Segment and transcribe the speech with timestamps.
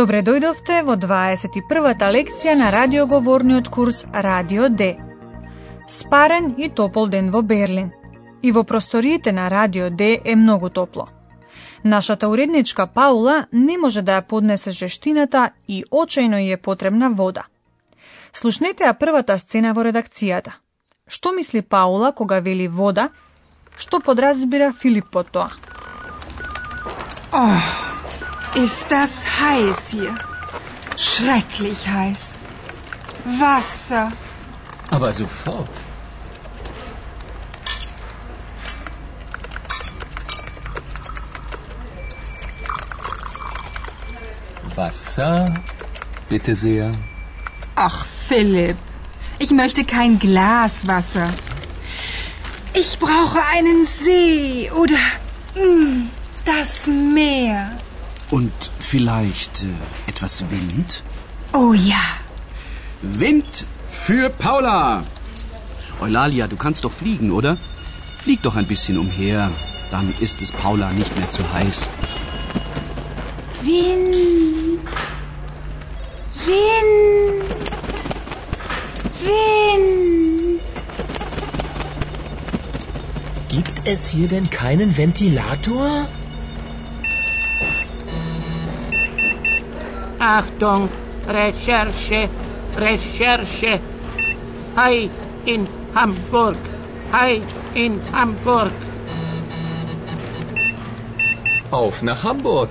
[0.00, 4.94] Добре дојдовте во 21-та лекција на радиоговорниот курс Радио Д.
[5.84, 7.90] Спарен и топол ден во Берлин.
[8.42, 11.08] И во просториите на Радио Д е многу топло.
[11.84, 17.44] Нашата уредничка Паула не може да ја поднесе жештината и очајно ја е потребна вода.
[18.32, 20.56] Слушнете ја првата сцена во редакцијата.
[21.08, 23.10] Што мисли Паула кога вели вода?
[23.76, 25.50] Што подразбира Филип по тоа?
[27.32, 27.79] Oh.
[28.54, 30.14] Ist das heiß hier?
[30.96, 32.34] Schrecklich heiß.
[33.38, 34.10] Wasser.
[34.90, 35.70] Aber sofort.
[44.74, 45.54] Wasser,
[46.28, 46.90] bitte sehr.
[47.76, 48.76] Ach, Philipp,
[49.38, 51.28] ich möchte kein Glas Wasser.
[52.74, 54.98] Ich brauche einen See oder
[55.54, 56.08] mm,
[56.44, 57.70] das Meer.
[58.30, 59.68] Und vielleicht äh,
[60.06, 61.02] etwas Wind?
[61.52, 62.02] Oh ja.
[63.02, 65.04] Wind für Paula.
[66.00, 67.56] Eulalia, du kannst doch fliegen, oder?
[68.22, 69.50] Flieg doch ein bisschen umher.
[69.90, 71.90] Dann ist es Paula nicht mehr zu heiß.
[73.62, 74.14] Wind.
[76.46, 77.98] Wind.
[79.24, 80.60] Wind.
[83.48, 86.06] Gibt es hier denn keinen Ventilator?
[90.19, 90.89] Achtung,
[91.27, 92.29] Recherche,
[92.77, 93.79] Recherche.
[94.75, 95.09] Hi
[95.45, 96.57] in Hamburg.
[97.11, 97.41] Hi
[97.73, 98.71] in Hamburg.
[101.71, 102.69] Auf nach Hamburg.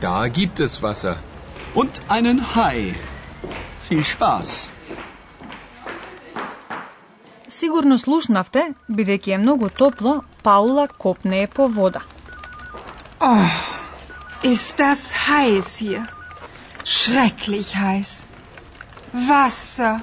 [0.00, 1.16] Da gibt es Wasser.
[1.74, 2.94] Und einen Hai.
[3.88, 4.70] Viel Spaß.
[7.48, 8.62] Сигурно слушнавте,
[8.96, 12.02] бидејќи е многу топло, Паула копнее по вода.
[13.20, 13.50] Oh,
[14.42, 16.06] ist das heiß hier.
[16.85, 18.25] Schrecklich heiß.
[19.13, 19.99] Wasser.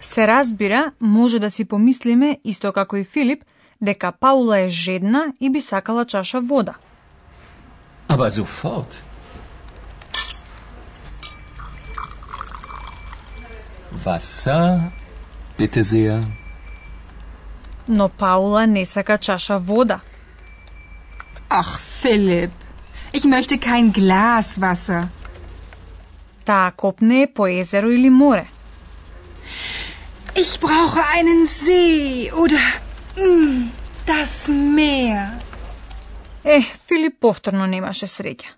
[0.00, 3.44] Се разбира, може да си помислиме, исто како и Филип,
[3.82, 6.74] дека Паула е жедна и би сакала чаша вода.
[8.08, 9.02] Aber sofort.
[14.04, 14.80] Wasser,
[15.58, 16.24] bitte sehr.
[17.88, 20.00] Но Паула не сака чаша вода.
[21.48, 22.52] Ach, Philipp,
[23.12, 25.08] ich möchte kein Glas Wasser.
[26.50, 28.46] Таа копне по езеро или море.
[30.34, 32.62] Ich brauche einen See oder
[33.16, 33.68] mm,
[34.06, 35.28] das Meer.
[36.44, 38.50] Е, Филип повторно немаше среќа.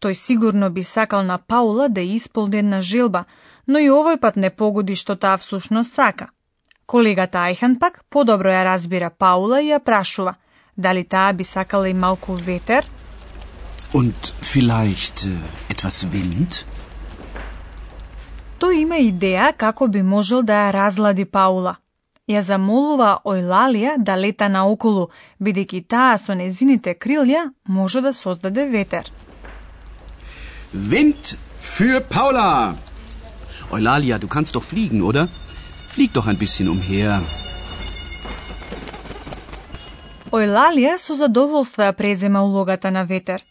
[0.00, 3.24] Тој сигурно би сакал на Паула да исполни една желба,
[3.66, 6.30] но и овој пат не погоди што таа всушност сака.
[6.86, 10.34] Колегата Ајхан пак подобро ја разбира Паула и ја прашува
[10.76, 12.84] дали таа би сакала и малку ветер,
[13.94, 16.64] Und vielleicht äh, etwas Wind?
[18.64, 21.74] Тој има идеја како би можел да ја разлади Паула.
[22.32, 29.10] Ја замолува Ојлалија да лета наоколу, бидејќи таа со незините крилја може да создаде ветер.
[30.72, 32.74] Wind für Paula.
[33.70, 35.28] Eulalia, du kannst doch fliegen, oder?
[35.92, 37.20] Flieg doch ein bisschen umher.
[40.32, 43.44] Ојлалија со задоволство ја презема улогата на ветер.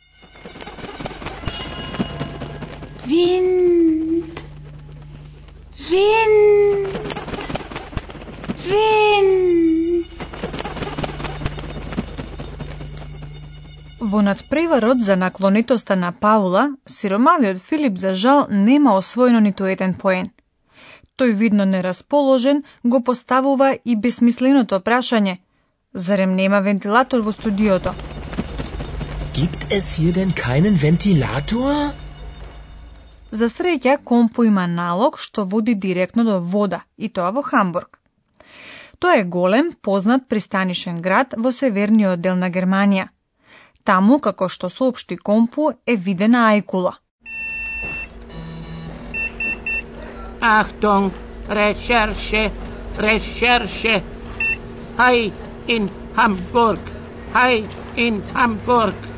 [3.05, 3.72] Wind.
[5.93, 6.87] Wind.
[8.69, 10.05] Wind.
[13.99, 20.31] Во надпреварот за наклонитоста на Паула, сиромавиот Филип за жал нема освоено ниту еден поен.
[21.17, 25.37] Тој видно нерасположен го поставува и безсмисленото прашање
[25.93, 27.93] Зарем нема вентилатор во студиото?
[29.33, 31.93] Gibt es hier denn keinen Ventilator?
[33.33, 37.97] За среќа, Компо има налог што води директно до вода, и тоа во Хамбург.
[38.99, 43.07] Тоа е голем, познат пристанишен град во северниот дел на Германија.
[43.83, 46.93] Таму, како што соопшти Компо, е видена ајкула.
[50.39, 51.09] Achtung,
[51.49, 52.43] решерше,
[52.99, 53.95] решерше,
[54.99, 55.31] хај
[55.73, 56.93] ин Хамбург,
[57.33, 57.65] хај
[57.97, 59.12] ин Хамбург.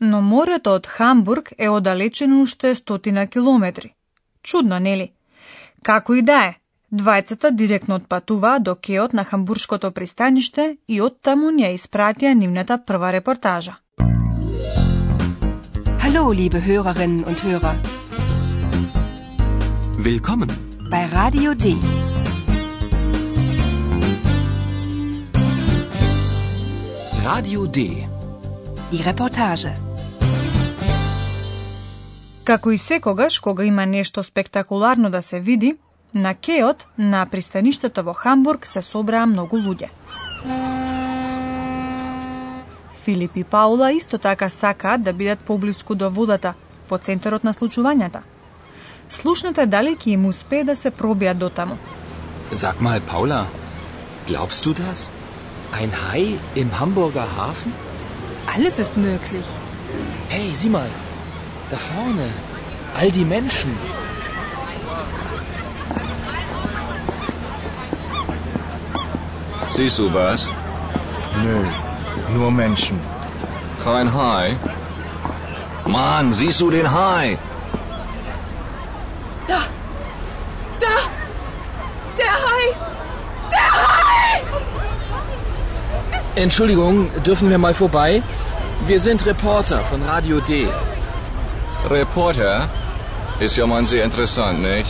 [0.00, 3.94] Но морето од Хамбург е оддалечено уште стотина километри.
[4.42, 5.12] Чудно, нели?
[5.82, 6.54] Како и да е,
[6.92, 13.76] двајцата директно отпатуваа до кеот на Хамбуршкото пристаниште и оттаму ја испратија нивната прва репортажа.
[16.02, 17.76] Hallo, liebe Hörerinnen und Hörer.
[19.98, 20.50] Willkommen.
[20.90, 21.74] Bei Radio D.
[27.24, 28.06] Radio D.
[28.92, 29.85] Die Reportage.
[32.46, 35.74] Како и секогаш, кога има нешто спектакуларно да се види,
[36.14, 39.88] на кеот на пристаништето во Хамбург се собраа многу луѓе.
[43.02, 46.54] Филип и Паула исто така сакаат да бидат поблиску до водата,
[46.90, 48.22] во центарот на случувањата.
[49.08, 51.78] Слушнете дали ќе им успее да се пробијат до таму.
[52.52, 53.46] Sag mal, Paula,
[54.28, 55.08] glaubst du das?
[55.72, 57.74] Ein Hai im Hamburger Hafen?
[58.54, 59.46] Alles ist möglich.
[60.30, 60.90] Hey, sieh mal,
[61.70, 62.28] da vorne,
[62.94, 63.72] all die Menschen.
[69.70, 70.48] Siehst du was?
[71.42, 71.64] Nö,
[72.34, 72.98] nur Menschen.
[73.84, 74.56] Kein Hai?
[75.84, 77.38] Mann, siehst du den Hai?
[79.46, 79.60] Da!
[80.80, 80.96] Da!
[82.18, 82.64] Der Hai!
[86.34, 88.22] Entschuldigung, dürfen wir mal vorbei?
[88.86, 90.68] Wir sind Reporter von Radio D.
[91.90, 92.68] Reporter?
[93.38, 94.88] Ist ja mal sehr interessant, nicht?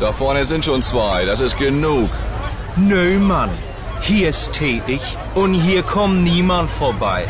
[0.00, 2.10] Da vorne sind schon zwei, das ist genug.
[2.76, 3.50] Nö, Mann.
[4.00, 5.00] Hier ist tätig
[5.34, 7.24] und hier kommt niemand vorbei.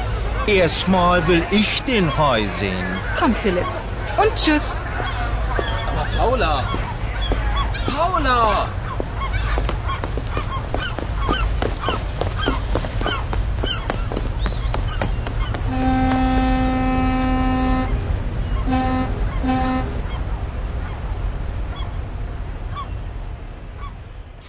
[0.47, 2.87] Erstmal will ich den Hai sehen.
[3.19, 3.67] Komm, Philipp.
[4.17, 4.77] Und tschüss.
[5.87, 6.65] Aber Paula!
[7.95, 8.69] Paula!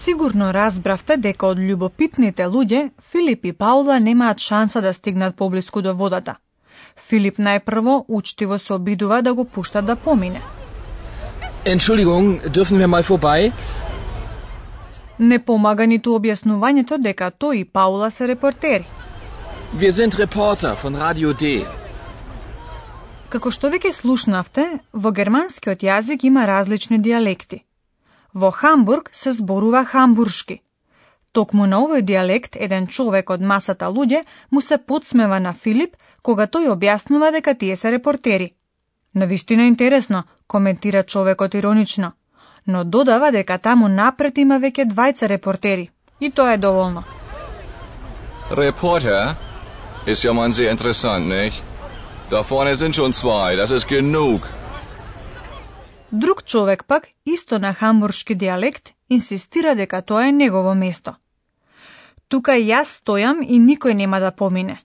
[0.03, 5.93] Сигурно разбравте дека од љубопитните луѓе Филип и Паула немаат шанса да стигнат поблиску до
[5.95, 6.35] водата.
[6.99, 10.41] Филип најпрво учтиво се обидува да го пуштат да помине.
[11.65, 13.51] Entschuldigung, dürfen wir mal vorbei?
[15.19, 18.85] Не помага ниту објаснувањето дека тој и Паула се репортери.
[19.79, 21.63] Wir sind Reporter von Radio D.
[23.29, 27.63] Како што веќе слушнавте, во германскиот јазик има различни диалекти.
[28.33, 30.61] Во Хамбург се зборува хамбуршки.
[31.33, 36.47] Токму на овој диалект еден човек од масата луѓе му се подсмева на Филип кога
[36.47, 38.53] тој објаснува дека тие се репортери.
[39.15, 42.11] Навистина интересно, коментира човекот иронично,
[42.67, 45.89] но додава дека таму напред има веќе двајца репортери.
[46.19, 47.03] И тоа е доволно.
[48.49, 49.35] Reporter?
[50.05, 51.61] Ist ja man sehr interessant, nicht?
[52.29, 54.41] Da vorne sind schon zwei, das ist genug.
[56.13, 61.15] Друг човек пак, исто на хамбуршки диалект, инсистира дека тоа е негово место.
[62.27, 64.77] Тука јас стојам и никој нема да помине.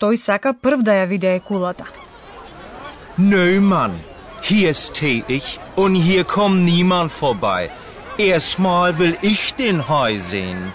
[0.00, 1.84] Тој сака прв да ја виде екулата.
[3.18, 3.96] Nö, Mann.
[4.42, 5.42] Hier ist tätig
[5.76, 7.70] und hier kommt niemand vorbei.
[8.18, 10.72] Erstmal will ich den Hai sehen.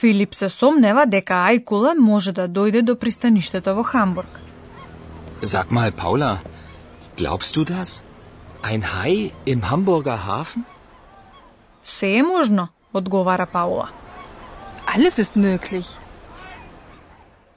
[0.00, 4.40] Филип се сомнева дека Ајкула може да дојде до пристаништето во Хамбург.
[5.42, 6.38] Sag mal, Paula,
[7.22, 7.90] glaubst du das?
[8.70, 9.16] Ein Hai
[9.52, 10.64] im Hamburger Hafen?
[11.84, 13.88] Се е можно, одговара Паула.
[14.86, 15.86] Alles ist möglich.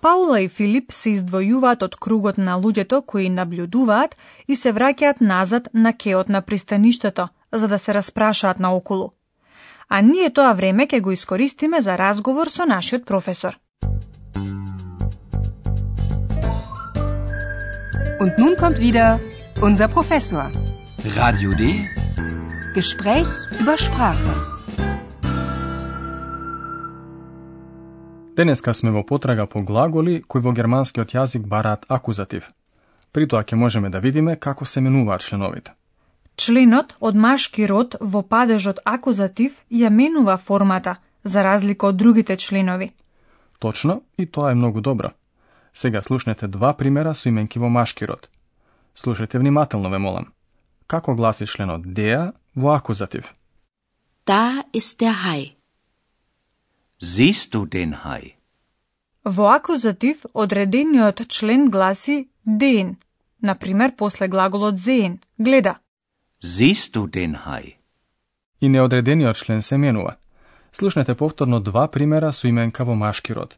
[0.01, 4.15] Паула и Филип се издвојуваат од кругот на луѓето кои наблюдуваат
[4.47, 9.09] и се враќаат назад на кеот на пристаништето, за да се распрашаат наоколу.
[9.89, 13.57] А ние тоа време ќе го искористиме за разговор со нашиот професор.
[18.23, 19.19] Und nun kommt wieder
[19.61, 20.51] unser Professor.
[21.15, 21.63] Radio D.
[22.73, 23.29] Gespräch
[23.61, 24.33] über Sprache.
[28.35, 32.51] Денеска сме во потрага по глаголи кои во германскиот јазик бараат акузатив.
[33.11, 35.71] При тоа ќе можеме да видиме како се менуваат членовите.
[36.35, 42.91] Членот од машки род во падежот акузатив ја менува формата, за разлика од другите членови.
[43.59, 45.11] Точно, и тоа е многу добро.
[45.73, 48.29] Сега слушнете два примера со именки во машки род.
[48.95, 50.31] Слушајте внимателно, ве молам.
[50.87, 53.33] Како гласи членот деа во акузатив?
[54.25, 55.55] Da ist der Hai.
[56.99, 58.35] Siehst du den Hai?
[59.23, 62.97] Во акузатив одредениот член гласи den,
[63.41, 65.79] например после глаголот sehen, гледа.
[66.41, 67.75] Siehst du den Hai?
[68.61, 70.15] И неодредениот член се менува.
[70.71, 73.57] Слушнете повторно два примера со именка во машки род.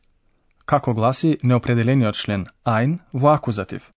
[0.66, 3.92] Како гласи неопределениот член ein во акузатив?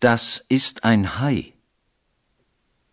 [0.00, 1.52] Das ist ein Hai.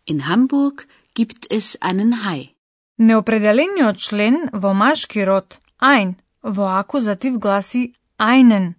[0.04, 2.50] In Hamburg gibt es einen Hai.
[2.98, 8.74] Неопределениот член во машки род ein во акузатив гласи einen,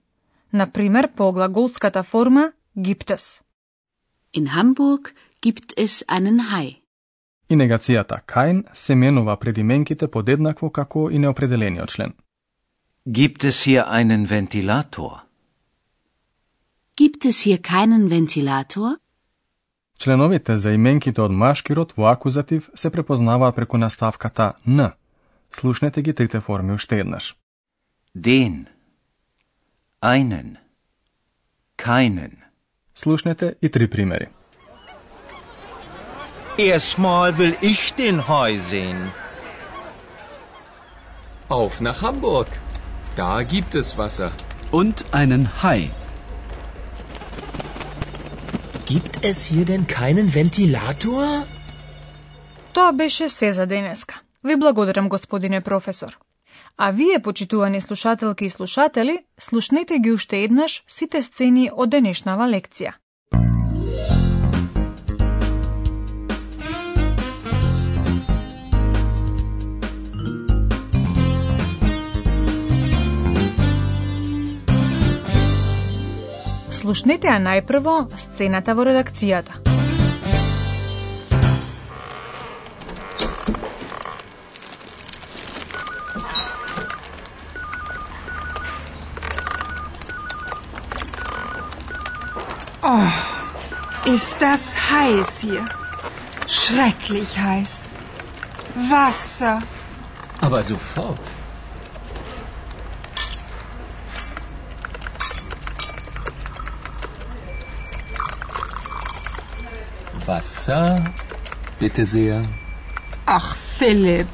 [0.52, 3.42] например по глаголската форма gibt es.
[4.32, 6.76] In Hamburg gibt es einen Hai.
[7.50, 12.14] И негацијата kein се менува предименките подеднакво како и неопределениот член.
[13.08, 15.29] Gibt es hier einen Ventilator?
[16.99, 18.99] Gibt es hier keinen Ventilator?
[19.99, 24.93] Членовите за именките од машки род во акузатив се препознаваат преку наставката н.
[25.53, 27.37] Слушнете ги трите форми уште еднаш.
[28.17, 28.67] Den.
[30.03, 30.57] Einen.
[31.77, 32.33] Keinen.
[32.95, 34.29] Слушнете и три примери.
[36.59, 39.11] Erstmal will ich den Hai sehen.
[41.49, 42.49] Auf nach Hamburg.
[43.17, 44.31] Da gibt es Wasser.
[44.71, 45.91] Und einen Hai.
[48.90, 51.46] Gibt es hier denn keinen Ventilator?
[52.74, 54.22] Тоа беше се за денеска.
[54.44, 56.18] Ви благодарам, господине професор.
[56.78, 62.94] А вие, почитувани слушателки и слушатели, слушнете ги уште еднаш сите сцени од денешнава лекција.
[76.79, 79.61] Слушнете ја најпрво сцената во редакцијата.
[92.83, 93.13] Oh,
[94.05, 95.65] ist das heiß hier.
[96.47, 97.87] Schrecklich heiß.
[98.91, 99.63] Wasser.
[100.41, 101.38] Aber sofort.
[110.30, 111.04] Wasser,
[111.80, 112.44] bitte sehr.
[113.26, 114.28] Ach, Philipp,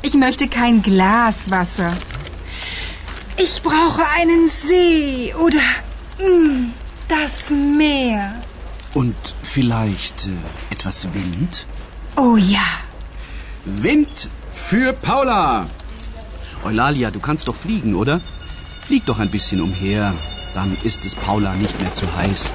[0.00, 1.92] ich möchte kein Glas Wasser.
[3.36, 5.66] Ich brauche einen See oder
[6.20, 6.72] mm,
[7.08, 8.40] das Meer.
[8.94, 11.66] Und vielleicht äh, etwas Wind?
[12.16, 12.68] Oh ja.
[13.64, 15.66] Wind für Paula.
[16.64, 18.20] Eulalia, du kannst doch fliegen, oder?
[18.86, 20.14] Flieg doch ein bisschen umher.
[20.54, 22.52] Dann ist es Paula nicht mehr zu heiß.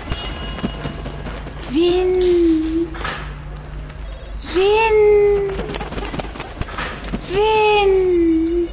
[1.72, 2.67] Wind.
[4.58, 6.08] Wind.
[7.34, 8.70] Wind.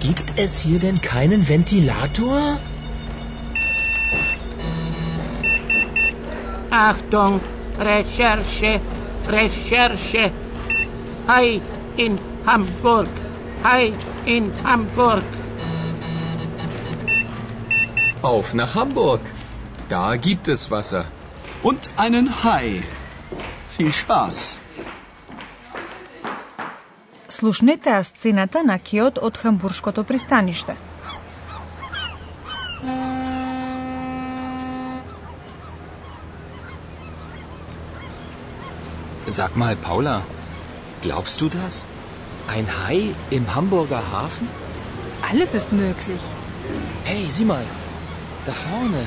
[0.00, 2.58] Gibt es hier denn keinen Ventilator?
[6.70, 7.40] Achtung,
[7.78, 8.80] Recherche,
[9.28, 10.30] Recherche.
[11.26, 11.60] Hai
[11.96, 13.08] in Hamburg.
[13.64, 13.92] Hai
[14.26, 15.22] in Hamburg.
[18.22, 19.22] Auf nach Hamburg.
[19.88, 21.04] Da gibt es Wasser
[21.63, 22.83] Und einen Hai.
[23.77, 24.59] Viel Spaß.
[27.29, 30.75] Слушнете ја сцената на кеот од Хамбуршкото пристаниште.
[39.27, 40.21] Sag mal, Paula,
[41.01, 41.83] glaubst du das?
[42.47, 44.47] Ein Hai im Hamburger Hafen?
[45.29, 46.21] Alles ist möglich.
[47.03, 47.65] Hey, sieh mal,
[48.45, 49.03] da vorne,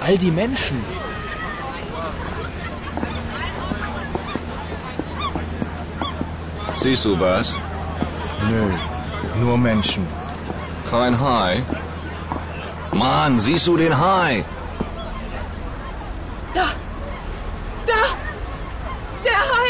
[0.00, 0.78] all die Menschen.
[6.81, 7.53] Siehst du was?
[8.49, 8.63] Nö,
[9.39, 10.07] nur Menschen.
[10.89, 11.63] Kein Hai?
[12.91, 14.43] Mann, siehst du den Hai?
[16.55, 16.65] Da.
[17.85, 18.01] Da.
[19.27, 19.69] Der Hai.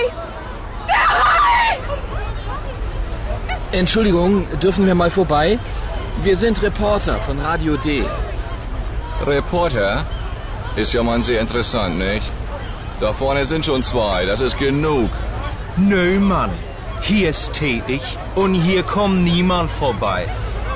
[0.87, 1.79] Der Hai.
[3.73, 5.59] Entschuldigung, dürfen wir mal vorbei?
[6.23, 8.05] Wir sind Reporter von Radio D.
[9.25, 10.05] Reporter?
[10.77, 12.25] Ist ja mal sehr interessant, nicht?
[13.01, 15.09] Da vorne sind schon zwei, das ist genug.
[15.75, 16.51] Nö, Mann.
[17.02, 20.26] Hier stehe ich und hier kommt niemand vorbei.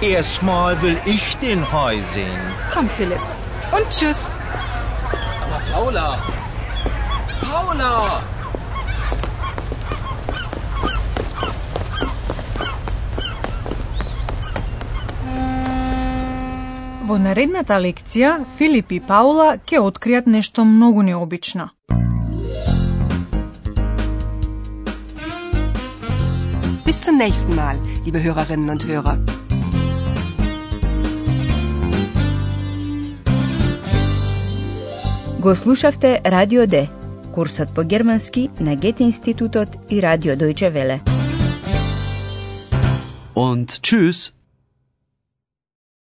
[0.00, 2.40] Erstmal will ich den Hai sehen.
[2.72, 3.20] Komm, Philipp.
[3.72, 4.32] Und tschüss.
[5.44, 6.18] Aber Paula!
[7.40, 8.22] Paula!
[17.10, 21.70] Во наредната лекција, Филип и Паула ќе откријат нешто многу необично.
[26.85, 29.17] Bis zum nächsten Mal, liebe Hörerinnen und Hörer.
[35.41, 36.87] Го слушавте Радио Д,
[37.33, 41.01] курсот по германски на Гете институтот и Радио Дојче Веле.
[43.33, 44.31] Und tschüss.